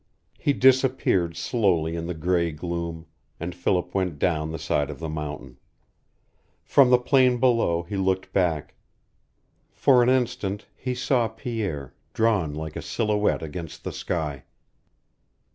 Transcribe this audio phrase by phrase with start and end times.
[0.39, 3.05] He disappeared slowly in the gray gloom,
[3.39, 5.59] and Philip went down the side of the mountain.
[6.63, 8.73] From the plain below he looked back.
[9.71, 14.41] For an instant he saw Pierre drawn like a silhouette against the sky.